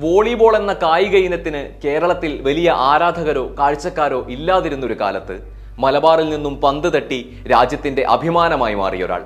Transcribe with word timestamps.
Volleyball 0.00 0.56
എന്ന 0.56 0.72
കായിക 0.72 1.16
ഇനത്തിന് 1.16 1.82
കേരളത്തിൽ 1.84 2.42
വലിയ 2.42 2.70
ആരാധകരോ 2.70 3.54
കാഴ്ചക്കാരോ 3.58 4.26
ഇല്ലാതിരുന്നൊരു 4.28 5.00
കാലത്ത് 5.00 5.40
മലബാറിൽ 5.78 6.28
നിന്നും 6.28 6.60
പന്ത് 6.60 6.92
തട്ടി 6.92 7.36
രാജ്യത്തിന്റെ 7.50 8.02
അഭിമാനമായി 8.02 8.74
മാറിയ 8.74 9.04
ഒരാൾ. 9.04 9.24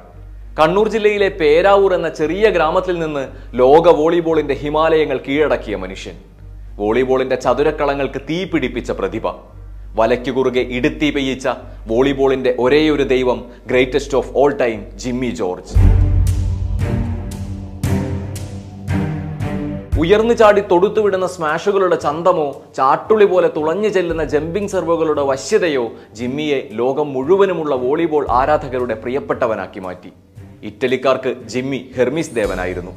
കണ്ണൂർ 0.60 0.88
ജില്ലയിലെ 0.88 1.28
പേരാവൂർ 1.28 1.94
എന്ന 1.94 2.08
ചെറിയ 2.08 2.50
ഗ്രാമത്തിൽ 2.50 2.98
നിന്ന് 2.98 3.28
ലോക 3.54 3.88
വോളിബോളിന്റെ 3.88 4.54
ഹിമാലയങ്ങൾ 4.54 5.20
കീഴടക്കിയ 5.28 5.76
മനുഷ്യൻ. 5.76 6.14
വോളിബോളിന്റെ 6.76 7.36
ചതുരക്കളങ്ങൾക്ക് 7.36 8.20
തീ 8.30 8.44
പിടിപ്പിച്ച 8.44 8.90
പ്രതിഭ. 8.90 9.26
വലയ്ക്കു 9.94 10.30
കുറുകെ 10.30 10.60
ഇടുത്തി 10.60 11.10
പെയ്യിച്ച 11.10 11.48
വോളിബോളിന്റെ 11.86 12.54
ഒരേയൊരു 12.58 13.02
ദൈവം 13.02 13.44
greatest 13.66 14.16
of 14.16 14.32
all 14.34 14.56
time 14.56 14.90
Jimmy 14.96 15.26
George. 15.26 15.74
ഉയർന്നു 20.00 20.34
ചാടി 20.34 20.60
തൊടുത്തുവിടുന്ന 20.60 21.26
സ്മാഷുകളുടെ 21.26 21.96
ചന്തമോ 21.96 22.62
ചാട്ടുളി 22.76 23.24
പോലെ 23.24 23.48
തുളഞ്ഞു 23.56 23.88
ചെല്ലുന്ന 23.88 24.24
ജമ്പിംഗ് 24.24 24.68
സെർവുകളുടെ 24.68 25.22
വശ്യതയോ 25.22 25.90
ജിമ്മിയെ 26.12 26.68
ലോകം 26.72 27.12
മുഴുവനുമുള്ള 27.12 27.74
വോളിബോൾ 27.74 28.26
ആരാധകരുടെ 28.30 28.94
പ്രിയപ്പെട്ടവനാക്കി 28.94 29.80
മാറ്റി. 29.80 30.12
ഇറ്റലിക്കാർക്ക് 30.62 31.34
ജിമ്മി 31.48 31.80
ഹെർമിസ് 31.96 32.34
ദേവനായിരുന്നു. 32.34 32.90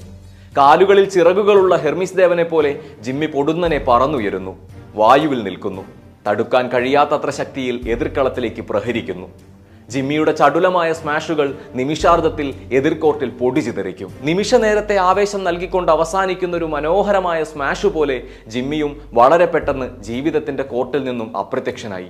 കാലുകളിൽ 0.57 1.09
ചിറകുകളുള്ള 1.09 1.75
ഹെർമിസ് 1.75 2.17
ദേവനെ 2.17 2.43
പോലെ 2.43 2.79
ജിമ്മി 3.01 3.25
പൊടുന്നനെ 3.25 3.85
പറന്നുയരുന്നു. 3.87 4.53
വായുവിൽ 4.95 5.43
നിൽക്കുന്നു. 5.43 5.81
തടുക്കാൻ 6.27 6.69
കഴിയാത്തത്ര 6.69 7.29
ശക്തിയിൽ 7.29 7.89
എതിർക്കളത്തിലേക്ക് 7.89 8.61
പ്രഹരിക്കുന്നു. 8.61 9.27
ജിമ്മിയുടെ 9.89 10.31
ചടുലമായ 10.31 10.89
സ്മാഷുകൾ 10.93 11.47
നിമിഷാർദ്ധത്തിൽ 11.75 12.47
എതിർകോർട്ടിൽ 12.71 13.29
പൊടിചിതറിക്കും 13.39 14.11
നിമിഷ 14.21 14.55
നേരത്തെ 14.55 14.97
ആവേശം 14.97 15.43
നൽകിക്കൊണ്ട് 15.43 15.91
അവസാനിക്കുന്ന 15.91 16.57
ഒരു 16.57 16.65
മനോഹരമായ 16.65 17.43
സ്മാഷ് 17.43 17.87
പോലെ 17.87 18.17
ജിമ്മിയും 18.47 18.93
വളരെ 19.13 19.45
പെട്ടെന്ന് 19.45 19.87
ജീവിതത്തിന്റെ 20.03 20.63
കോർട്ടിൽ 20.63 21.03
നിന്നും 21.03 21.37
അപ്രത്യക്ഷനായി. 21.37 22.09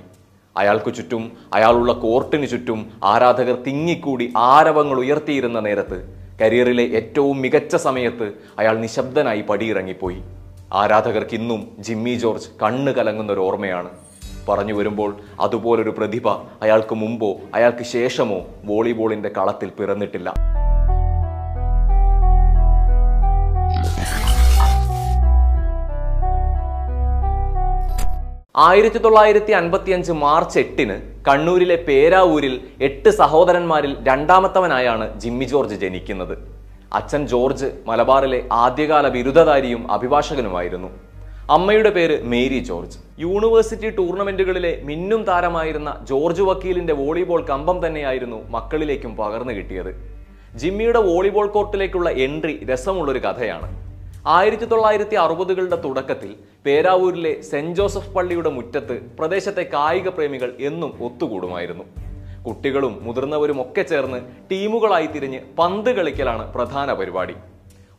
അയാൾക്കു 0.56 0.90
ചുറ്റും 0.90 1.32
അയാളുള്ള 1.52 1.92
കോർട്ടിനു 1.92 2.46
ചുറ്റും 2.46 2.80
ആരാധകർ 3.04 3.56
തിങ്ങിക്കൂടി 3.66 4.32
ആരവങ്ങൾ 4.36 4.98
ഉയർത്തിയിരുന്ന 4.98 5.60
നേരത്ത് 5.60 5.98
കരിയറിലെ 6.40 6.84
ഏറ്റവും 6.98 7.36
മികച്ച 7.42 7.76
സമയത്ത് 7.76 8.32
അയാൾ 8.58 8.78
നിശബ്ദനായി 8.78 9.40
പടിയിറങ്ങിപ്പോയി. 9.40 10.20
ആരാധകർക്ക് 10.72 11.34
ഇന്നും 11.34 11.60
ജിമ്മി 11.86 12.14
ജോർജ് 12.14 12.48
കണ്ണ് 12.62 12.92
കലങ്ങുന്ന 12.92 13.32
ഒരു 13.32 13.40
ഓർമ്മയാണ് 13.40 13.90
പറഞ്ഞു 14.48 14.74
വരുമ്പോൾ 14.78 15.10
അതുപോലൊരു 15.46 15.94
പ്രതിഭ 15.98 16.28
അയാൾക്ക് 16.64 16.94
മുമ്പോ 17.02 17.30
അയാൾക്ക് 17.54 17.84
ശേഷമോ 17.94 18.40
വോളിബോളിന്റെ 18.70 19.32
കളത്തിൽ 19.38 19.70
പിറന്നിട്ടില്ല. 19.78 20.30
ആയിരത്തി 28.66 28.98
തൊള്ളായിരത്തി 29.04 29.52
അൻപത്തി 29.60 29.92
അഞ്ച് 29.94 30.12
മാർച്ച് 30.24 30.58
എട്ടിന് 30.60 30.96
കണ്ണൂരിലെ 31.28 31.76
പേരാവൂരിൽ 31.86 32.54
എട്ട് 32.88 33.10
സഹോദരന്മാരിൽ 33.20 33.92
രണ്ടാമത്തവനായാണ് 34.08 35.06
ജിമ്മി 35.22 35.46
ജോർജ് 35.52 35.76
ജനിക്കുന്നത്. 35.82 36.34
അച്ഛൻ 36.98 37.22
ജോർജ് 37.32 37.68
മലബാറിലെ 37.88 38.40
ആദ്യകാല 38.64 39.08
ബിരുദധാരിയും 39.16 39.82
അഭിഭാഷകനുമായിരുന്നു. 39.96 40.90
അമ്മയുടെ 41.50 41.90
പേര് 41.90 42.22
മേരി 42.22 42.58
ജോർജ്. 42.58 42.98
യൂണിവേഴ്സിറ്റി 43.18 43.88
ടൂർണമെന്റുകളിലെ 43.96 44.80
മിന്നും 44.84 45.24
താരമായിരുന്ന 45.24 45.90
ജോർജ് 46.10 46.42
വക്കീലിന്റെ 46.42 46.94
വോളിബോൾ 46.94 47.40
കമ്പം 47.50 47.86
തന്നെയായിരുന്നു 47.86 48.38
മക്കളിലേക്കും 48.48 49.16
പകർന്നു 49.16 49.52
കിട്ടിയത്. 49.52 49.90
ജിമ്മിയുടെ 50.56 50.98
വോളിബോൾ 50.98 51.46
കോർട്ടിലേക്കുള്ള 51.46 52.10
എൻട്രി 52.26 52.54
രസമുള്ളൊരു 52.70 53.18
കഥയാണ്. 53.18 53.68
ആയിരത്തി 54.26 54.64
തൊള്ളായിരത്തി 54.64 55.16
അറുപതുകളുടെ 55.16 55.76
തുടക്കത്തിൽ 55.76 56.34
പേരാവൂരിലെ 56.66 57.42
സെന്റ് 57.50 57.76
ജോസഫ് 57.76 58.14
പള്ളിയുടെ 58.14 58.50
മുറ്റത്ത് 58.50 58.96
പ്രദേശത്തെ 59.18 59.64
കായിക 59.72 60.08
പ്രേമികൾ 60.08 60.52
എന്നും 60.60 60.92
ഒത്തുകൂടുമായിരുന്നു. 61.08 61.84
കുട്ടികളും 62.46 62.98
മുതിർന്നവരും 63.02 63.60
ഒക്കെ 63.62 63.82
ചേർന്ന് 63.82 64.22
ടീമുകളായി 64.50 65.06
തിരിഞ്ഞ് 65.06 65.42
പന്ത് 65.58 65.92
കളിക്കലാണ് 65.96 66.52
പ്രധാന 66.54 66.92
പരിപാടി. 66.92 67.36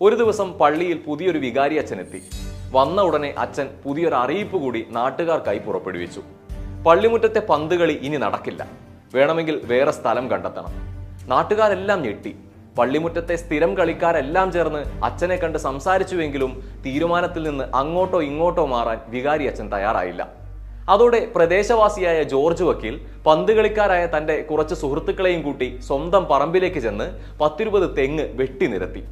ഒരു 0.01 0.15
ദിവസം 0.15 0.47
പള്ളിയിൽ 0.59 0.97
പുതിയൊരു 1.05 1.37
വികാരി 1.37 1.75
അച്ഛൻ 1.75 1.99
എത്തി 1.99 2.21
വന്ന 2.71 3.01
ഉടനെ 3.01 3.33
അച്ഛൻ 3.37 3.67
പുതിയൊരു 3.83 4.15
അറിയിപ്പ് 4.15 4.57
കൂടി 4.57 4.85
നാട്ടുകാർക്കായി 4.89 5.57
പുറപ്പെടുവിച്ചു. 5.57 6.21
പള്ളിമുറ്റത്തെ 6.87 7.39
പന്തുകളി 7.39 7.93
ഇനി 7.93 8.17
നടക്കില്ല. 8.17 8.67
വേണമെങ്കിൽ 9.15 9.61
വേറെ 9.63 9.91
സ്ഥലം 9.91 10.31
കണ്ടെത്തണം. 10.31 10.73
നാട്ടുകാരെല്ലാം 11.27 12.01
ഞെട്ടി. 12.01 12.35
പള്ളിമുറ്റത്തെ 12.79 13.35
സ്ഥിരം 13.35 13.77
കളിക്കാരെല്ലാം 13.77 14.51
ചേർന്ന് 14.51 15.05
അച്ഛനെ 15.05 15.35
കണ്ട് 15.35 15.57
സംസാരിച്ചുവെങ്കിലും 15.57 16.81
തീരുമാനത്തിൽ 16.85 17.49
നിന്ന് 17.49 17.63
അങ്ങോട്ടോ 17.75 18.21
ഇങ്ങോട്ടോ 18.21 18.65
മാറാൻ 18.65 18.99
വികാരി 19.07 19.45
അച്ഛൻ 19.45 19.73
തയ്യാറായില്ല. 19.73 20.45
അതോടെ 20.89 21.27
പ്രദേശവാസിയായ 21.35 22.23
ജോർജ് 22.23 22.63
വക്കീൽ 22.63 23.01
പന്ത് 23.27 23.51
കളിക്കാരായ 23.51 24.07
തന്റെ 24.17 24.41
കുറച്ച് 24.41 24.75
സുഹൃത്തുക്കളെയും 24.75 25.41
കൂട്ടി 25.41 25.79
സ്വന്തം 25.87 26.25
പറമ്പിലേക്ക് 26.25 26.79
ചെന്ന് 26.79 27.37
പത്തിരുപത് 27.39 27.97
തെങ്ങ് 27.97 28.29
വെട്ടി 28.33 28.67
നിരത്തി. 28.67 29.03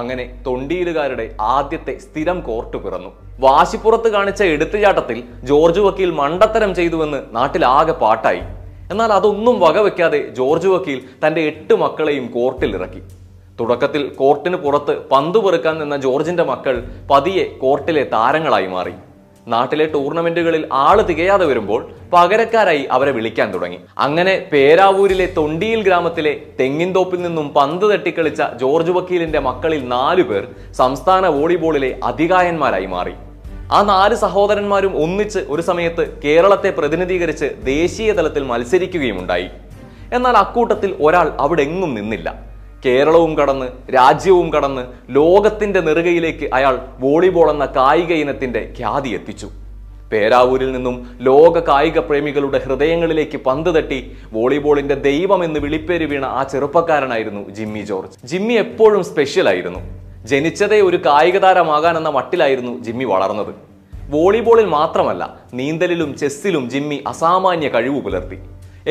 അങ്ങനെ 0.00 0.24
തൊണ്ടിയിലുകാരുടെ 0.46 1.26
ആദ്യത്തെ 1.40 1.94
സ്ഥിരം 2.04 2.40
കോർട്ട് 2.48 2.76
പിറന്നു. 2.84 3.10
വാശിപ്പുറത്ത് 3.40 4.08
കാണിച്ച 4.12 4.42
എടുത്തുചാട്ടത്തിൽ 4.54 5.18
ജോർജ് 5.50 5.80
വക്കീൽ 5.86 6.10
മണ്ടത്തരം 6.20 6.74
ചെയ്തുവെന്ന് 6.74 7.20
നാട്ടിലാകെ 7.36 7.94
പാട്ടായി. 8.02 8.42
എന്നാൽ 8.90 9.12
അതൊന്നും 9.18 9.56
വകവെക്കാതെ 9.60 10.20
ജോർജ് 10.38 10.68
വക്കീൽ 10.74 11.00
തന്റെ 11.22 11.40
എട്ട് 11.50 11.74
മക്കളെയും 11.84 12.26
കോർട്ടിൽ 12.36 12.72
ഇറക്കി. 12.78 13.02
തുടക്കത്തിൽ 13.60 14.02
കോർട്ടിന് 14.20 14.56
പുറത്ത് 14.64 14.94
പന്തു 15.12 15.38
പെറുക്കാൻ 15.44 15.74
നിന്ന 15.82 15.96
ജോർജിന്റെ 16.06 16.44
മക്കൾ 16.52 16.76
പതിയെ 17.10 17.44
കോർട്ടിലെ 17.62 18.04
താരങ്ങളായി 18.14 18.68
മാറി. 18.76 18.94
നാട്ടിലെ 19.46 19.86
ടൂർണമെന്റുകളിൽ 19.86 20.68
ആൾ 20.72 21.02
തികയാതെ 21.02 21.46
വരുമ്പോൾ 21.46 21.90
പകരക്കാരായി 22.12 22.88
അവരെ 22.92 23.12
വിളിക്കാൻ 23.12 23.54
തുടങ്ങി. 23.54 23.78
അങ്ങനെ 23.98 24.46
പേരാവൂരിലെ 24.52 25.26
തൊണ്ടിയിൽ 25.36 25.82
ഗ്രാമത്തിലെ 25.82 26.40
തെങ്ങിൻതോപ്പിൽ 26.60 27.22
നിന്നും 27.22 27.48
പന്ത് 27.48 27.94
തട്ടിക്കളിച്ച 27.94 28.42
ജോർജ് 28.60 28.90
വക്കീലിന്റെ 28.90 29.38
മക്കളിൽ 29.38 29.88
നാലു 29.88 30.22
പേർ 30.22 30.46
സംസ്ഥാന 30.72 31.26
വോളിബോളിലെ 31.26 32.00
അധികായന്മാരായി 32.04 32.86
മാറി. 32.86 33.14
ആ 33.72 33.82
നാല് 33.82 34.14
സഹോദരന്മാരും 34.14 35.02
ഒന്നിച്ച് 35.02 35.38
ഒരു 35.38 35.62
സമയത്ത് 35.62 36.20
കേരളത്തെ 36.24 36.70
പ്രതിനിധീകരിച്ച് 36.70 37.54
ദേശീയ 37.62 38.12
തലത്തിൽ 38.12 38.42
മത്സരിക്കുകയുമുണ്ടായി. 38.42 39.48
എന്നാൽ 40.12 40.36
അക്കൂട്ടത്തിൽ 40.36 40.96
ഒരാൾ 41.00 41.32
അവിടെ 41.40 41.62
എങ്ങും 41.62 41.94
നിന്നില്ല. 41.94 42.55
കേരളവും 42.86 43.38
കടന്ന് 43.38 43.66
രാജ്യവും 43.94 44.52
കടന്ന് 44.52 44.82
ലോകത്തിന്റെ 45.10 45.80
നെറുകയിലേക്ക് 45.80 46.50
അയാൾ 46.54 46.78
വോളിബോൾ 46.98 47.50
എന്ന 47.50 47.66
കായിക 47.66 48.12
ഇനത്തിന്റെ 48.12 48.72
ഖ്യാതി 48.78 49.08
എത്തിച്ചു. 49.08 49.50
പേരാവൂരിൽ 50.12 50.72
നിന്നും 50.72 51.18
ലോക 51.20 51.58
കായിക 51.58 51.98
പ്രേമികളുടെ 51.98 52.58
ഹൃദയങ്ങളിലേക്ക് 52.58 53.36
പന്ത് 53.36 53.70
തട്ടി 53.74 54.16
വോളിബോളിന്റെ 54.32 54.94
ദൈവം 54.94 55.44
എന്ന് 55.44 55.60
വിളിപ്പേര് 55.60 56.04
വീണ 56.04 56.24
ആ 56.24 56.42
ചെറുപ്പക്കാരനായിരുന്നു 56.42 57.48
ജിമ്മി 57.48 57.80
ജോർജ്. 57.80 58.26
ജിമ്മി 58.26 58.54
എപ്പോഴും 58.54 59.04
സ്പെഷ്യൽ 59.04 59.48
ആയിരുന്നു. 59.48 59.80
ജനിച്ചതേ 60.26 60.80
ഒരു 60.80 60.96
കായിക 60.96 61.38
താരമാകാനെന്ന 61.38 62.08
മട്ടിലായിരുന്നു 62.08 62.82
ജിമ്മി 62.82 63.04
വളർന്നത്. 63.04 63.54
വോളിബോളിൽ 64.10 64.64
മാത്രമല്ല 64.64 65.36
നീന്തലിലും 65.54 66.16
ചെസ്സിലും 66.16 66.70
ജിമ്മി 66.70 67.04
അസാമാന്യ 67.06 67.68
കഴിവ് 67.68 68.00
പുലർത്തി. 68.00 68.38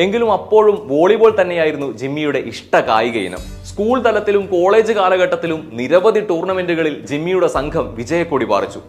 എങ്കിലും 0.02 0.30
അപ്പോഴും 0.38 0.76
വോളിബോൾ 0.90 1.30
തന്നെയായിരുന്നു 1.36 1.86
ജിമ്മിയുടെ 2.00 2.40
ഇഷ്ട 2.50 2.80
കായിക 2.88 3.16
ഇനം. 3.28 3.42
സ്കൂൾ 3.68 3.96
തലത്തിലും 4.06 4.44
കോളേജ് 4.52 4.92
കാലഘട്ടത്തിലും 4.98 5.60
നിരവധി 5.78 6.22
ടൂർണമെന്റുകളിൽ 6.30 6.94
ജിമ്മിയുടെ 7.10 7.48
സംഘം 7.56 7.86
വിജയക്കൊടി 7.98 8.48
പാറിച്ചു. 8.52 8.82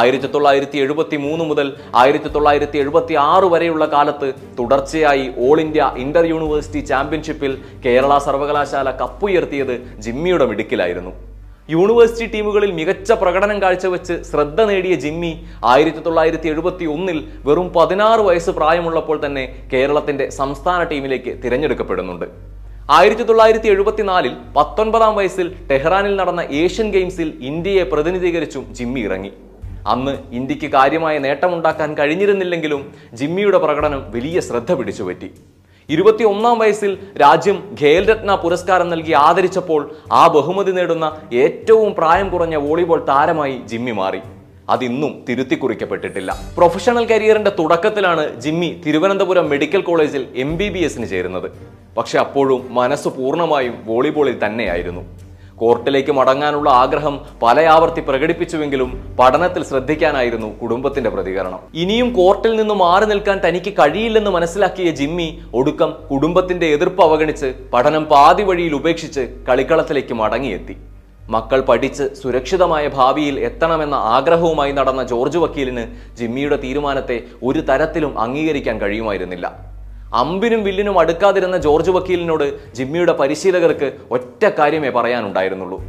ആയിരത്തി 0.00 0.28
തൊള്ളായിരത്തി 0.34 0.78
എഴുപത്തി 0.84 1.16
മൂന്ന് 1.24 1.44
മുതൽ 1.48 1.66
ആയിരത്തി 2.02 2.28
തൊള്ളായിരത്തി 2.34 2.78
എഴുപത്തി 2.82 3.14
ആറ് 3.30 3.48
വരെയുള്ള 3.54 3.84
കാലത്ത് 3.94 4.28
തുടർച്ചയായി 4.58 5.26
ഓൾ 5.46 5.56
ഇന്ത്യ 5.66 5.90
ഇന്റർ 6.04 6.26
യൂണിവേഴ്സിറ്റി 6.32 6.80
ചാമ്പ്യൻഷിപ്പിൽ 6.92 7.52
കേരള 7.86 8.12
സർവകലാശാല 8.26 8.90
കപ്പുയർത്തിയത് 9.02 9.74
ജിമ്മിയുടെ 10.06 10.46
മിടുക്കിലായിരുന്നു. 10.52 11.12
യൂണിവേഴ്സിറ്റി 11.68 12.26
ടീമുകളിൽ 12.32 12.70
മികച്ച 12.72 13.12
പ്രകടനം 13.12 13.62
കാഴ്ചവെച്ച് 13.62 14.14
ശ്രദ്ധ 14.30 14.60
നേടിയ 14.62 14.94
ജിമ്മി 14.94 15.32
ആയിരത്തി 15.64 15.98
തൊള്ളായിരത്തി 15.98 16.48
എഴുപത്തി 16.48 16.84
ഒന്നിൽ 16.84 17.18
വെറും 17.44 17.68
പതിനാറ് 17.76 18.20
വയസ്സ് 18.20 18.50
പ്രായമുള്ളപ്പോൾ 18.50 19.26
തന്നെ 19.26 19.44
കേരളത്തിന്റെ 19.72 20.26
സംസ്ഥാന 20.30 20.82
ടീമിലേക്ക് 20.82 21.34
തിരഞ്ഞെടുക്കപ്പെടുന്നുണ്ട്. 21.44 22.26
ആയിരത്തി 22.90 23.22
തൊള്ളായിരത്തി 23.22 23.68
എഴുപത്തിനാലിൽ 23.68 24.34
പത്തൊൻപതാം 24.56 25.14
വയസ്സിൽ 25.14 25.48
ടെഹ്റാനിൽ 25.70 26.16
നടന്ന 26.16 26.44
ഏഷ്യൻ 26.62 26.90
ഗെയിംസിൽ 26.90 27.28
ഇന്ത്യയെ 27.50 27.84
പ്രതിനിധീകരിച്ചും 27.84 28.74
ജിമ്മി 28.74 29.00
ഇറങ്ങി. 29.00 29.32
അന്ന് 29.92 30.12
ഇന്ത്യയ്ക്ക് 30.38 30.68
കാര്യമായ 30.76 31.18
നേട്ടമുണ്ടാക്കാൻ 31.18 31.90
കഴിഞ്ഞിരുന്നില്ലെങ്കിലും 31.98 32.82
ജിമ്മിയുടെ 33.20 33.58
പ്രകടനം 33.58 34.02
വലിയ 34.14 34.40
ശ്രദ്ധ 34.40 34.72
പിടിച്ചുപറ്റി. 34.72 35.30
ഇരുപത്തി 35.94 36.24
ഒന്നാം 36.32 36.56
വയസ്സിൽ 36.62 36.92
രാജ്യം 37.22 37.56
ഖേൽരത്ന 37.80 38.34
പുരസ്കാരം 38.42 38.88
നൽകി 38.92 39.14
ആദരിച്ചപ്പോൾ 39.26 39.82
ആ 40.20 40.22
ബഹുമതി 40.36 40.72
നേടുന്ന 40.78 41.06
ഏറ്റവും 41.44 41.90
പ്രായം 41.98 42.28
കുറഞ്ഞ 42.34 42.56
വോളിബോൾ 42.66 43.00
താരമായി 43.10 43.56
ജിമ്മി 43.72 43.94
മാറി. 44.00 44.22
അതിന്നും 44.72 45.12
തിരുത്തി 45.28 45.56
കുറിക്കപ്പെട്ടിട്ടില്ല 45.62 46.30
പ്രൊഫഷണൽ 46.58 47.04
കരിയറിന്റെ 47.10 47.52
തുടക്കത്തിലാണ് 47.58 48.24
ജിമ്മി 48.44 48.68
തിരുവനന്തപുരം 48.84 49.46
മെഡിക്കൽ 49.52 49.82
കോളേജിൽ 49.88 50.22
എം 50.44 50.50
ബി 50.60 50.68
ബി 50.74 50.80
എസിന് 50.88 51.06
ചേരുന്നത്. 51.12 51.48
പക്ഷെ 51.98 52.16
അപ്പോഴും 52.24 52.60
മനസ്സ് 52.78 53.08
പൂർണമായും 53.16 53.74
വോളിബോളിൽ 53.88 54.36
തന്നെയായിരുന്നു. 54.44 55.02
കോർട്ടിലേക്ക് 55.62 56.12
മടങ്ങാനുള്ള 56.18 56.68
ആഗ്രഹം 56.82 57.16
പലയാവർത്തി 57.42 58.04
പ്രകടിപ്പിച്ചുവെങ്കിലും 58.08 58.92
പഠനത്തിൽ 59.18 59.62
ശ്രദ്ധിക്കാനായിരുന്നു 59.70 60.48
കുടുംബത്തിന്റെ 60.62 61.10
പ്രതികരണം. 61.14 61.60
ഇനിയും 61.82 62.08
കോർട്ടിൽ 62.18 62.54
നിന്ന് 62.60 62.76
മാറി 62.84 63.08
നിൽക്കാൻ 63.12 63.38
തനിക്ക് 63.46 63.72
കഴിയില്ലെന്ന് 63.80 64.32
മനസ്സിലാക്കിയ 64.36 64.90
ജിമ്മി 65.00 65.28
ഒടുക്കം 65.60 65.92
കുടുംബത്തിന്റെ 66.12 66.68
എതിർപ്പ് 66.76 67.02
അവഗണിച്ച് 67.08 67.50
പഠനം 67.74 68.06
പാതി 68.14 68.44
വഴിയിൽ 68.48 68.74
ഉപേക്ഷിച്ച് 68.80 69.24
കളിക്കളത്തിലേക്ക് 69.50 70.16
മടങ്ങിയെത്തി. 70.22 70.76
മക്കൾ 71.34 71.60
പഠിച്ച് 71.68 72.04
സുരക്ഷിതമായ 72.20 72.84
ഭാവിയിൽ 72.96 73.36
എത്തണമെന്ന 73.48 73.96
ആഗ്രഹവുമായി 74.14 74.72
നടന്ന 74.78 75.02
ജോർജ് 75.12 75.40
വക്കീലിന് 75.42 75.84
ജിമ്മിയുടെ 76.18 76.56
തീരുമാനത്തെ 76.64 77.16
ഒരു 77.48 77.60
തരത്തിലും 77.68 78.12
അംഗീകരിക്കാൻ 78.24 78.76
കഴിയുമായിരുന്നില്ല. 78.82 79.46
അമ്പിനും 80.12 80.64
വില്ലിനും 80.64 80.98
അടുക്കാതിരുന്ന 80.98 81.58
ജോർജ് 81.58 81.90
വക്കീലിനോട് 81.90 82.74
ജിമ്മിയുടെ 82.74 83.12
പരിശീലകർക്ക് 83.12 83.92
ഒറ്റ 84.10 84.44
കാര്യമേ 84.44 84.90
പറയാനുണ്ടായിരുന്നുള്ളൂ. 84.90 85.82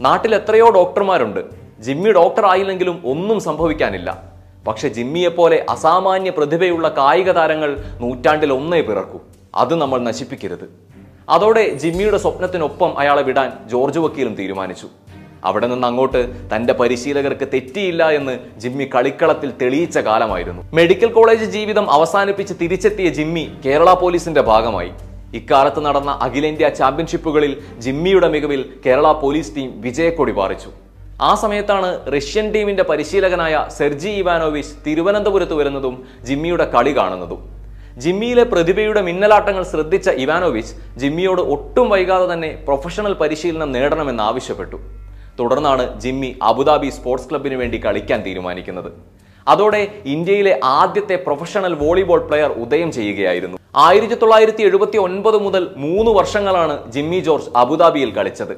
നാട്ടിൽ 0.00 0.34
എത്രയോ 0.34 0.70
ഡോക്ടർമാരുണ്ട്. 0.70 1.40
ജിമ്മി 1.80 2.10
ഡോക്ടർ 2.10 2.46
ആയില്ലെങ്കിലും 2.46 3.02
ഒന്നും 3.06 3.40
സംഭവിക്കാനില്ല. 3.40 4.22
പക്ഷെ 4.66 4.88
ജിമ്മിയെപ്പോലെ 4.88 5.66
അസാമാന്യ 5.70 6.30
പ്രതിഭയുള്ള 6.30 6.88
കായിക 6.88 7.32
താരങ്ങൾ 7.32 7.76
നൂറ്റാണ്ടിൽ 8.00 8.52
ഒന്നേ 8.52 8.80
പിറക്കൂ. 8.80 9.18
അത് 9.54 9.74
നമ്മൾ 9.74 10.00
നശിപ്പിക്കരുത്. 10.00 10.70
അതോടെ 11.28 11.68
ജിമ്മിയുടെ 11.68 12.16
സ്വപ്നത്തിനൊപ്പം 12.16 12.98
അയാളെ 12.98 13.22
വിടാൻ 13.22 13.52
ജോർജ് 13.66 13.98
വക്കീലും 13.98 14.34
തീരുമാനിച്ചു. 14.34 14.86
അവിടെ 15.44 15.66
നിന്ന് 15.66 15.86
അങ്ങോട്ട് 15.86 16.20
തന്റെ 16.54 16.72
പരിശീലകർക്ക് 16.72 17.48
തെറ്റിയില്ല 17.54 18.10
എന്ന് 18.10 18.34
ജിമ്മി 18.60 18.86
കളിക്കളത്തിൽ 18.94 19.52
തെളിയിച്ച 19.62 19.98
കാലമായിരുന്നു. 19.98 20.62
മെഡിക്കൽ 20.74 21.12
കോളേജ് 21.12 21.44
ജീവിതം 21.44 21.90
അവസാനിപ്പിച്ച് 21.90 22.54
തിരിച്ചെത്തിയ 22.62 23.08
ജിമ്മി 23.08 23.44
കേരള 23.66 23.92
പോലീസിന്റെ 23.94 24.40
ഭാഗമായി. 24.40 24.92
ഇക്കാലത്ത് 25.34 25.80
നടന്ന 25.86 26.10
അഖിലേന്ത്യാ 26.26 26.68
ചാമ്പ്യൻഷിപ്പുകളിൽ 26.68 27.52
ജിമ്മിയുടെ 27.78 28.28
മികവിൽ 28.28 28.64
കേരള 28.86 29.12
പോലീസ് 29.12 29.56
ടീം 29.56 29.80
വിജയക്കൊടി 29.80 30.32
പാറിച്ചു. 30.32 30.70
ആ 31.20 31.34
സമയത്താണ് 31.34 31.90
റഷ്യൻ 32.14 32.46
ടീമിന്റെ 32.54 32.82
പരിശീലകനായ 32.82 33.66
സെർജി 33.76 34.08
ഇവാനോവിച്ച് 34.08 34.74
തിരുവനന്തപുരത്ത് 34.86 35.54
വരുന്നതും 35.54 35.94
ജിമ്മിയുടെ 36.28 36.70
കളി 36.74 36.96
കാണുന്നതും. 36.96 37.40
ജിമ്മിയിലെ 38.04 38.42
പ്രതിഭയുടെ 38.42 39.00
മിന്നലാട്ടങ്ങൾ 39.00 39.62
ശ്രദ്ധിച്ച 39.62 40.08
ഇവാനോവിച്ച് 40.08 40.74
ജിമ്മിയോട് 41.02 41.40
ഒട്ടും 41.40 41.88
വൈകാതെ 41.90 42.32
തന്നെ 42.32 42.50
പ്രൊഫഷണൽ 42.66 43.12
പരിശീലനം 43.12 43.72
നേടണമെന്ന് 43.72 44.22
ആവശ്യപ്പെട്ടു. 44.22 44.78
തുടർന്നാണ് 45.40 45.84
ജിമ്മി 46.02 46.30
അബുദാബി 46.50 46.88
സ്പോർട്സ് 46.96 47.28
ക്ലബിന് 47.30 47.56
വേണ്ടി 47.60 47.78
കളിക്കാൻ 47.84 48.20
തീരുമാനിക്കുന്നത്. 48.26 48.90
അതോടെ 49.48 49.80
ഇന്ത്യയിലെ 50.14 50.54
ആദ്യത്തെ 50.78 51.16
പ്രൊഫഷണൽ 51.26 51.74
വോളിബോൾ 51.82 52.20
പ്ലെയർ 52.28 52.50
ഉദയം 52.64 52.90
ചെയ്യുകയായിരുന്നു. 52.96 53.56
ആയിരത്തി 53.86 54.16
തൊള്ളായിരത്തി 54.22 54.62
എഴുപത്തി 54.68 54.98
ഒൻപത് 55.06 55.38
മുതൽ 55.46 55.64
മൂന്ന് 55.84 56.10
വർഷങ്ങളാണ് 56.18 56.74
ജിമ്മി 56.94 57.20
ജോർജ് 57.26 57.50
അബുദാബിയിൽ 57.62 58.10
കളിച്ചത്. 58.18 58.54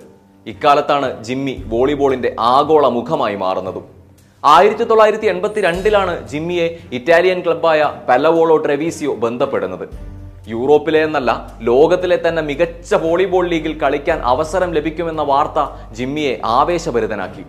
ഇക്കാലത്താണ് 0.47 1.09
ജിമ്മി 1.29 1.55
വോളിബോളിന്റെ 1.73 2.31
ആഗോള 2.55 2.89
മുഖമായി 2.99 3.37
മാറുന്നതും. 3.45 3.87
ആയിരത്തി 4.43 4.85
തൊള്ളായിരത്തി 4.91 5.27
എൺപത്തി 5.27 5.61
രണ്ടിലാണ് 5.61 6.15
ജിമ്മിയെ 6.33 6.67
ഇറ്റാലിയൻ 6.99 7.41
ക്ലബായ 7.47 7.81
പെലവോളോ 8.09 8.57
ട്രെവീസിയോ 8.67 9.15
ബന്ധപ്പെടുന്നത്. 9.25 9.87
യൂറോപ്പിലെ 10.53 11.01
എന്നല്ല 11.07 11.31
ലോകത്തിലെ 11.69 12.19
തന്നെ 12.25 12.43
മികച്ച 12.49 12.95
വോളിബോൾ 13.05 13.45
ലീഗിൽ 13.53 13.75
കളിക്കാൻ 13.83 14.19
അവസരം 14.33 14.71
ലഭിക്കുമെന്ന 14.77 15.23
വാർത്ത 15.31 15.59
ജിമ്മിയെ 15.99 16.35
ആവേശഭരിതനാക്കി. 16.59 17.45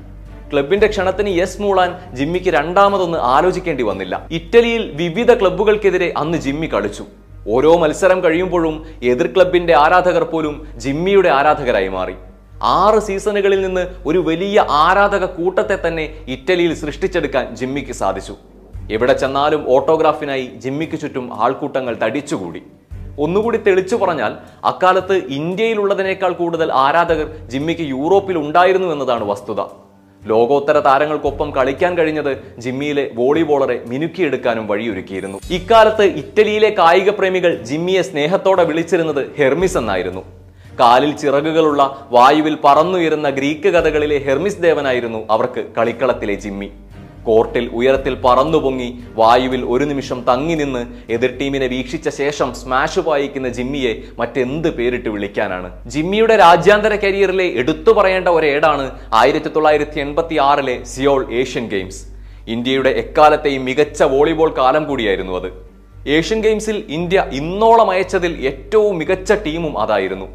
ക്ലബിന്റെ 0.52 0.88
ക്ഷണത്തിന് 0.88 1.32
യെസ് 1.40 1.62
മൂളാൻ 1.62 1.90
ജിമ്മിക്ക് 2.18 2.52
രണ്ടാമതൊന്ന് 2.58 3.18
ആലോചിക്കേണ്ടി 3.36 3.84
വന്നില്ല. 3.90 4.16
ഇറ്റലിയിൽ 4.32 4.84
വിവിധ 5.02 5.34
ക്ലബ്ബുകൾക്കെതിരെ 5.42 6.14
അന്ന് 6.18 6.38
ജിമ്മി 6.46 6.70
കളിച്ചു. 6.74 7.06
ഓരോ 7.56 7.72
മത്സരം 7.82 8.20
കഴിയുമ്പോഴും 8.24 8.76
എതിർ 9.12 9.28
ക്ലബിന്റെ 9.36 9.74
ആരാധകർ 9.84 10.24
പോലും 10.32 10.56
ജിമ്മിയുടെ 10.86 11.30
ആരാധകരായി 11.40 11.88
മാറി. 11.98 12.16
ആറ് 12.80 13.00
സീസണുകളിൽ 13.08 13.60
നിന്ന് 13.66 13.84
ഒരു 14.10 14.20
വലിയ 14.30 14.66
ആരാധക 14.86 15.26
കൂട്ടത്തെ 15.38 15.78
തന്നെ 15.88 16.06
ഇറ്റലിയിൽ 16.36 16.74
സൃഷ്ടിച്ചെടുക്കാൻ 16.82 17.56
ജിമ്മിക്ക് 17.60 17.96
സാധിച്ചു. 18.02 18.36
എവിടെ 18.92 19.14
ചെന്നാലും 19.14 19.62
ഓട്ടോഗ്രാഫിനായി 19.76 20.46
ജിമ്മിക്ക് 20.64 20.98
ചുറ്റും 21.02 21.26
ആൾക്കൂട്ടങ്ങൾ 21.44 21.94
തടിച്ചുകൂടി. 22.04 22.62
ഒന്നുകൂടി 23.26 23.60
തെളിച്ചു 23.68 23.96
പറഞ്ഞാൽ 24.04 24.34
അക്കാലത്ത് 24.72 25.16
ഇന്ത്യയിലുള്ളതിനേക്കാൾ 25.40 26.32
കൂടുതൽ 26.42 26.70
ആരാധകർ 26.86 27.28
ജിമ്മിക്ക് 27.54 27.86
യൂറോപ്പിൽ 27.94 28.38
ഉണ്ടായിരുന്നു 28.46 28.90
എന്നതാണ് 28.96 29.26
വസ്തുത. 29.32 29.62
ലോകോത്തര 30.22 30.78
താരങ്ങൾക്കൊപ്പം 30.88 31.50
കളിക്കാൻ 31.58 31.92
കഴിഞ്ഞത് 31.98 32.32
ജിമ്മിയിലെ 32.64 33.06
വോളിബോളറെ 33.20 33.78
മിനുക്കിയെടുക്കാനും 33.92 34.66
വഴിയൊരുക്കിയിരുന്നു. 34.72 35.38
ഇക്കാലത്ത് 35.58 36.06
ഇറ്റലിയിലെ 36.22 36.72
കായിക 36.82 37.10
പ്രേമികൾ 37.20 37.54
ജിമ്മിയെ 37.70 38.04
സ്നേഹത്തോടെ 38.10 38.66
വിളിച്ചിരുന്നത് 38.72 39.22
ഹെർമിസ് 39.40 39.80
എന്നായിരുന്നു. 39.82 40.24
കാലിൽ 40.82 41.12
ചിറകുകളുള്ള 41.22 41.82
വായുവിൽ 42.18 42.56
പറന്നുയരുന്ന 42.66 43.30
ഗ്രീക്ക് 43.38 43.70
കഥകളിലെ 43.76 44.18
ഹെർമിസ് 44.28 44.62
ദേവനായിരുന്നു 44.68 45.22
അവർക്ക് 45.36 45.62
കളിക്കളത്തിലെ 45.78 46.36
ജിമ്മി. 46.46 46.70
കോർട്ടിൽ 47.26 47.70
ഉയരത്തിൽ 47.74 48.14
പറന്നുപൊങ്ങി 48.26 48.90
വായുവിൽ 49.16 49.64
ഒരു 49.66 49.84
നിമിഷം 49.84 50.24
തങ്ങി 50.30 50.56
നിന്ന് 50.56 51.12
എതിർ 51.12 51.32
ടീമിനെ 51.42 51.68
വീക്ഷിച്ച 51.68 52.10
ശേഷം 52.10 52.54
സ്മാഷ് 52.54 53.00
വായിക്കുന്ന 53.00 53.48
ജിമ്മിയെ 53.48 53.94
മറ്റെന്ത് 54.20 54.70
പേരിട്ട് 54.78 55.10
വിളിക്കാനാണ്? 55.10 55.72
ജിമ്മിയുടെ 55.88 56.36
രാജ്യാന്തര 56.36 56.96
കരിയറിലെ 56.96 57.48
എടുത്തു 57.64 57.92
പറയേണ്ട 57.92 58.28
ഒരേടാണ് 58.28 58.92
ആയിരത്തി 59.14 59.50
തൊള്ളായിരത്തി 59.56 60.00
എൺപത്തി 60.00 60.38
ആറിലെ 60.50 60.84
സിയോൾ 60.84 61.34
ഏഷ്യൻ 61.34 61.68
ഗെയിംസ്. 61.68 62.02
ഇന്ത്യയുടെ 62.48 62.90
എക്കാലത്തെയും 62.90 63.66
മികച്ച 63.66 64.04
വോളിബോൾ 64.04 64.52
കാലം 64.58 64.84
കൂടിയായിരുന്നു 64.86 65.34
അത്. 65.34 65.50
ഏഷ്യൻ 66.08 66.42
ഗെയിംസിൽ 66.42 66.84
ഇന്ത്യ 66.90 67.26
ഇന്നോളം 67.32 67.90
അയച്ചതിൽ 67.90 68.46
ഏറ്റവും 68.48 68.98
മികച്ച 68.98 69.32
ടീമും 69.34 69.80
അതായിരുന്നു. 69.80 70.28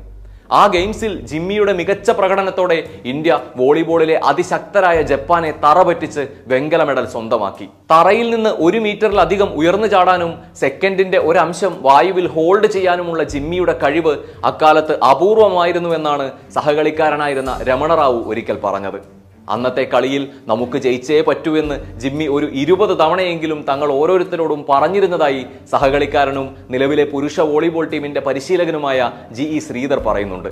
ആ 0.51 0.63
ഗെയിംസിൽ 0.75 1.13
ജിമ്മിയുടെ 1.31 1.73
മികച്ച 1.79 2.11
പ്രകടനത്തോടെ 2.19 2.77
ഇന്ത്യ 3.13 3.39
വോളിബോളിലെ 3.61 4.17
അതിശക്തരായ 4.31 4.99
ജപ്പാനെ 5.11 5.51
തറ 5.65 5.79
പറ്റിച്ച് 5.89 6.23
വെങ്കല 6.51 6.83
മെഡൽ 6.89 7.07
സ്വന്തമാക്കി. 7.15 7.67
തറയിൽ 7.93 8.29
നിന്ന് 8.35 8.53
ഒരു 8.67 8.79
മീറ്ററിലധികം 8.87 9.51
ഉയർന്നു 9.61 9.89
ചാടാനും 9.95 10.33
സെക്കൻഡിന്റെ 10.63 11.19
ഒരംശം 11.31 11.75
വായുവിൽ 11.89 12.29
ഹോൾഡ് 12.37 12.71
ചെയ്യാനുമുള്ള 12.77 13.23
ജിമ്മിയുടെ 13.35 13.77
കഴിവ് 13.83 14.15
അക്കാലത്ത് 14.53 14.97
അപൂർവമായിരുന്നുവെന്നാണ് 15.11 16.29
സഹകളിക്കാരനായിരുന്ന 16.57 17.53
രമണറാവു 17.71 18.23
ഒരിക്കൽ 18.33 18.59
പറഞ്ഞത്. 18.65 19.01
അന്നത്തെ 19.49 19.85
കളിയിൽ 19.93 20.23
നമുക്ക് 20.47 20.79
ജയിച്ചേ 20.79 21.21
പറ്റൂ 21.29 21.57
എന്ന് 21.57 21.77
ജിമ്മി 22.03 22.27
ഒരു 22.37 22.47
ഇരുപത് 22.63 22.99
തവണയെങ്കിലും 23.01 23.65
തങ്ങൾ 23.69 23.93
ഓരോരുത്തരോടും 23.93 24.65
പറഞ്ഞിരുന്നതായി 24.69 25.43
സഹകളിക്കാരനും 25.73 26.47
നിലവിലെ 26.71 27.05
പുരുഷ 27.05 27.41
വോളിബോൾ 27.41 27.87
ടീമിന്റെ 27.93 28.21
പരിശീലകനുമായ 28.21 29.11
ജി 29.33 29.43
ഇ 29.43 29.59
ശ്രീധർ 29.59 29.99
പറയുന്നുണ്ട്. 29.99 30.51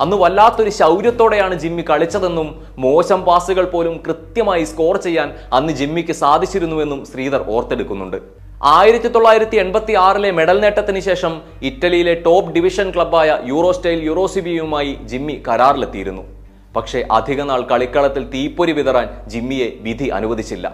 അന്ന് 0.00 0.16
വല്ലാത്തൊരു 0.16 0.70
ശൗര്യത്തോടെയാണ് 0.70 1.54
ജിമ്മി 1.62 1.84
കളിച്ചതെന്നും 1.90 2.48
മോശം 2.84 3.20
പാസുകൾ 3.24 3.64
പോലും 3.64 3.96
കൃത്യമായി 4.06 4.64
സ്കോർ 4.64 4.96
ചെയ്യാൻ 4.96 5.28
അന്ന് 5.52 5.72
ജിമ്മിക്ക് 5.72 6.12
സാധിച്ചിരുന്നുവെന്നും 6.12 7.04
ശ്രീധർ 7.12 7.42
ഓർത്തെടുക്കുന്നുണ്ട്. 7.48 8.18
ആയിരത്തി 8.76 9.08
തൊള്ളായിരത്തി 9.08 9.56
എൺപത്തി 9.56 9.92
ആറിലെ 9.92 10.30
മെഡൽ 10.30 10.60
നേട്ടത്തിന് 10.60 11.00
ശേഷം 11.00 11.32
ഇറ്റലിയിലെ 11.68 12.14
ടോപ്പ് 12.26 12.52
ഡിവിഷൻ 12.56 12.90
ക്ലബ്ബായ 12.90 13.38
യൂറോസ്റ്റൈൽ 13.52 14.00
യൂറോസിബിയുമായി 14.08 14.92
ജിമ്മി 15.12 15.42
കരാറിലെത്തിയിരുന്നു. 15.48 16.24
പക്ഷേ 16.76 17.00
അധികനാൾ 17.18 17.60
കളിക്കളത്തിൽ 17.72 18.24
തീപ്പൊരി 18.34 18.72
വിതറാൻ 18.78 19.08
ജിമ്മിയെ 19.32 19.68
വിധി 19.86 20.08
അനുവദിച്ചില്ല. 20.18 20.66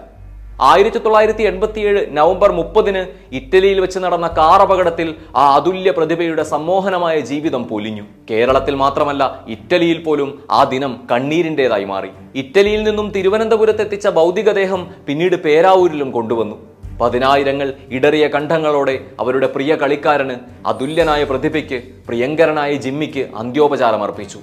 ആയിരത്തി 0.69 0.99
തൊള്ളായിരത്തി 1.03 1.43
എൺപത്തിയേഴ് 1.49 1.99
നവംബർ 2.17 2.49
മുപ്പതിന് 2.57 3.01
ഇറ്റലിയിൽ 3.37 3.77
വെച്ച് 3.83 3.99
നടന്ന 4.03 4.27
കാർ 4.39 4.61
അപകടത്തിൽ 4.63 5.09
ആ 5.41 5.43
അതുല്യ 5.57 5.91
പ്രതിഭയുടെ 5.97 6.43
സമ്മോഹനമായ 6.53 7.19
ജീവിതം 7.29 7.63
പൊലിഞ്ഞു. 7.69 8.03
കേരളത്തിൽ 8.31 8.75
മാത്രമല്ല 8.81 9.23
ഇറ്റലിയിൽ 9.55 9.99
പോലും 10.07 10.31
ആ 10.57 10.59
ദിനം 10.73 10.91
കണ്ണീരിന്റെതായി 11.11 11.87
മാറി. 11.93 12.11
ഇറ്റലിയിൽ 12.41 12.83
നിന്നും 12.89 13.07
തിരുവനന്തപുരത്ത് 13.15 13.85
എത്തിച്ച 13.85 14.07
ഭൗതികദേഹം 14.19 14.83
പിന്നീട് 15.07 15.37
പേരാവൂരിലും 15.45 16.11
കൊണ്ടുവന്നു. 16.17 16.57
പതിനായിരങ്ങൾ 17.01 17.67
ഇടറിയ 17.97 18.25
കണ്ഠങ്ങളോടെ 18.35 18.95
അവരുടെ 19.23 19.47
പ്രിയ 19.55 19.75
കളിക്കാരന് 19.81 20.35
അതുല്യനായ 20.71 21.23
പ്രതിഭയ്ക്ക് 21.23 21.77
പ്രിയങ്കരനായ 22.07 22.71
ജിമ്മിക്ക് 22.85 23.25
അന്ത്യോപചാരം 23.41 24.03
അർപ്പിച്ചു 24.03 24.41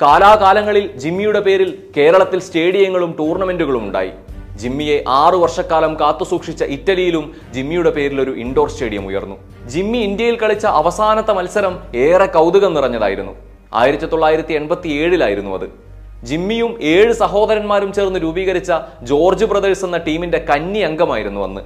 കാലാകാലങ്ങളിൽ 0.00 0.96
ജിമ്മിയുടെ 0.96 1.40
പേരിൽ 1.40 1.78
കേരളത്തിൽ 1.96 2.38
സ്റ്റേഡിയങ്ങളും 2.38 3.10
ടൂർണമെന്റുകളും 3.18 3.84
ഉണ്ടായി. 3.84 4.12
ജിമ്മിയെ 4.60 5.04
ആറു 5.08 5.36
വർഷക്കാലം 5.36 6.00
കാത്തുസൂക്ഷിച്ച 6.00 6.62
ഇറ്റലിയിലും 6.62 7.32
ജിമ്മിയുടെ 7.54 7.90
പേരിൽ 7.90 8.20
ഒരു 8.20 8.30
ഇൻഡോർ 8.30 8.68
സ്റ്റേഡിയം 8.70 9.06
ഉയർന്നു. 9.06 9.36
ജിമ്മി 9.68 9.98
ഇന്ത്യയിൽ 9.98 10.36
കളിച്ച 10.38 10.66
അവസാനത്തെ 10.66 11.32
മത്സരം 11.32 11.78
ഏറെ 11.94 12.26
കൗതുകം 12.26 12.74
നിറഞ്ഞതായിരുന്നു. 12.74 13.32
ആയിരത്തി 13.74 14.06
തൊള്ളായിരത്തി 14.06 14.52
എൺപത്തി 14.52 14.88
ഏഴിലായിരുന്നു 14.88 15.52
അത്. 15.56 15.66
ജിമ്മിയും 16.24 16.82
ഏഴ് 16.82 17.12
സഹോദരന്മാരും 17.12 17.92
ചേർന്ന് 17.92 18.18
രൂപീകരിച്ച 18.20 18.72
ജോർജ് 19.02 19.44
ബ്രദേഴ്സ് 19.44 19.84
എന്ന 19.84 19.96
ടീമിന്റെ 19.96 20.38
കന്നി 20.50 20.78
അംഗമായിരുന്നു 20.78 21.40
അന്ന്. 21.40 21.60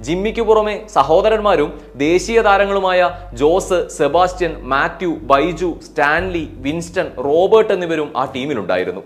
ജിമ്മിക്ക് 0.00 0.42
പുറമെ 0.42 0.86
സഹോദരന്മാരും 0.94 1.80
ദേശീയ 1.96 2.40
താരങ്ങളുമായ 2.42 3.10
ജോസ് 3.32 3.88
സെബാസ്റ്റ്യൻ 3.88 4.56
മാത്യു 4.62 5.08
ബൈജു 5.08 5.76
സ്റ്റാൻലി 5.86 6.48
വിൻസ്റ്റൺ 6.52 7.06
റോബർട്ട് 7.24 7.72
എന്നിവരും 7.72 8.12
ആ 8.16 8.24
ടീമിലുണ്ടായിരുന്നു. 8.34 9.00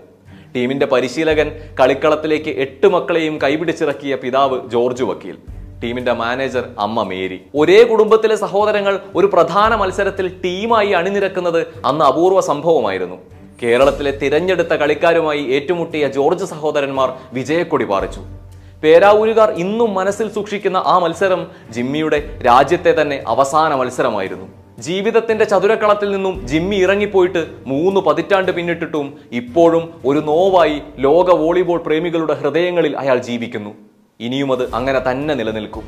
ടീമിന്റെ 0.55 0.85
പരിശീലകൻ 0.85 1.51
കളിക്കളത്തിലേക്ക് 1.79 2.49
എട്ട് 2.49 2.87
മക്കളെയും 2.87 3.41
കൈപിടിച്ചിറക്കിയ 3.43 4.15
പിതാവ് 4.15 4.69
ജോർജ് 4.69 5.03
വക്കീൽ. 5.03 5.37
ടീമിന്റെ 5.83 6.13
മാനേജർ 6.13 6.65
അമ്മ 6.79 7.03
മേരി. 7.03 7.39
ഒരേ 7.55 7.83
കുടുംബത്തിലെ 7.83 8.35
സഹോദരങ്ങൾ 8.35 8.99
ഒരു 9.15 9.29
പ്രധാന 9.33 9.75
മത്സരത്തിൽ 9.75 10.27
ടീമായി 10.45 10.91
അണിനിരക്കുന്നത് 10.91 11.67
അന്ന് 11.85 12.05
അപൂർവ 12.05 12.41
സംഭവമായിരുന്നു. 12.41 13.15
കേരളത്തിലെ 13.63 14.11
തിരഞ്ഞെടുത്ത 14.11 14.73
കളിക്കാരുമായി 14.73 15.41
ഏറ്റുമുട്ടിയ 15.43 16.07
ജോർജ് 16.07 16.45
സഹോദരന്മാർ 16.45 17.09
വിജയക്കൊടി 17.33 17.85
പാറിച്ചു. 17.85 18.40
പേരാവൂരുകാർ 18.83 19.49
ഇന്നും 19.63 19.89
മനസ്സിൽ 19.99 20.27
സൂക്ഷിക്കുന്ന 20.35 20.77
ആ 20.91 20.95
മത്സരം 21.03 21.41
ജിമ്മിയുടെ 21.75 22.19
രാജ്യത്തെ 22.47 22.91
തന്നെ 22.99 23.17
അവസാന 23.33 23.71
മത്സരമായിരുന്നു. 23.81 24.47
ജീവിതത്തിന്റെ 24.85 25.45
ചതുരക്കളത്തിൽ 25.51 26.09
നിന്നും 26.15 26.35
ജിമ്മി 26.51 26.77
ഇറങ്ങിപ്പോയിട്ട് 26.85 27.41
മൂന്ന് 27.71 27.99
പതിറ്റാണ്ട് 28.07 28.51
പിന്നിട്ടിട്ടും 28.57 29.07
ഇപ്പോഴും 29.41 29.83
ഒരു 30.09 30.21
നോവായി 30.29 30.77
ലോക 31.05 31.35
വോളിബോൾ 31.41 31.79
പ്രേമികളുടെ 31.87 32.35
ഹൃദയങ്ങളിൽ 32.41 32.95
അയാൾ 33.01 33.19
ജീവിക്കുന്നു. 33.27 33.73
ഇനിയും 34.19 34.51
അത് 34.55 34.63
അങ്ങനെ 34.79 35.01
തന്നെ 35.09 35.35
നിലനിൽക്കും. 35.41 35.85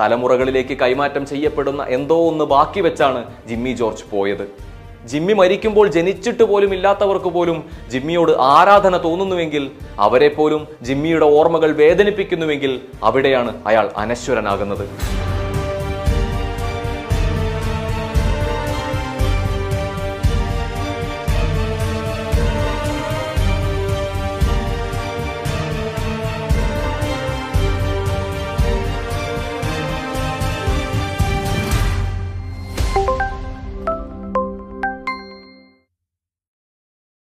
തലമുറകളിലേക്ക് 0.00 0.74
കൈമാറ്റം 0.82 1.24
ചെയ്യപ്പെടുന്ന 1.32 1.82
എന്തോ 1.96 2.16
ഒന്ന് 2.28 2.44
ബാക്കി 2.54 2.80
വെച്ചാണ് 2.86 3.22
ജിമ്മി 3.48 3.72
ജോർജ് 3.80 4.06
പോയത്. 4.12 4.46
ജിമ്മി 5.12 5.34
മരിക്കുമ്പോൾ 5.40 5.86
ജനിച്ചിട്ട് 5.96 6.44
പോലും 6.50 6.70
ഇല്ലാത്തവർക്ക് 6.76 7.30
പോലും 7.36 7.58
ജിമ്മിയോട് 7.92 8.32
ആരാധന 8.54 8.96
തോന്നുന്നുവെങ്കിൽ 9.06 9.64
അവരെ 10.06 10.30
പോലും 10.38 10.62
ജിമ്മിയുടെ 10.88 11.28
ഓർമ്മകൾ 11.38 11.72
വേദനിപ്പിക്കുന്നുവെങ്കിൽ 11.82 12.74
അവിടെയാണ് 13.10 13.52
അയാൾ 13.66 13.86
അനശ്വരനാകുന്നത്. 14.02 14.86